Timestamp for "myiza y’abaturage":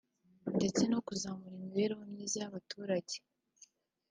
2.11-3.17